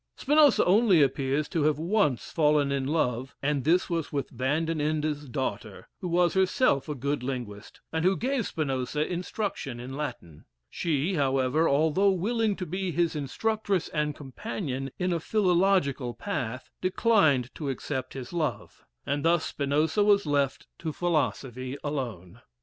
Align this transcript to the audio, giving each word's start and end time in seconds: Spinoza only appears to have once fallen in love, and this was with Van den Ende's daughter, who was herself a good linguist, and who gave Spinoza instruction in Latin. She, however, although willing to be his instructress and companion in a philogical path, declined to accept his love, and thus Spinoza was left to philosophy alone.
Spinoza 0.15 0.65
only 0.65 1.03
appears 1.03 1.47
to 1.49 1.61
have 1.65 1.77
once 1.77 2.31
fallen 2.31 2.71
in 2.71 2.87
love, 2.87 3.35
and 3.43 3.63
this 3.63 3.87
was 3.87 4.11
with 4.11 4.31
Van 4.31 4.65
den 4.65 4.81
Ende's 4.81 5.29
daughter, 5.29 5.89
who 5.99 6.07
was 6.07 6.33
herself 6.33 6.89
a 6.89 6.95
good 6.95 7.21
linguist, 7.21 7.81
and 7.93 8.03
who 8.03 8.17
gave 8.17 8.47
Spinoza 8.47 9.05
instruction 9.05 9.79
in 9.79 9.95
Latin. 9.95 10.45
She, 10.71 11.13
however, 11.13 11.69
although 11.69 12.09
willing 12.09 12.55
to 12.55 12.65
be 12.65 12.91
his 12.91 13.15
instructress 13.15 13.89
and 13.89 14.15
companion 14.15 14.89
in 14.97 15.13
a 15.13 15.19
philogical 15.19 16.15
path, 16.17 16.71
declined 16.81 17.53
to 17.53 17.69
accept 17.69 18.15
his 18.15 18.33
love, 18.33 18.83
and 19.05 19.23
thus 19.23 19.45
Spinoza 19.45 20.03
was 20.03 20.25
left 20.25 20.65
to 20.79 20.91
philosophy 20.91 21.77
alone. 21.83 22.41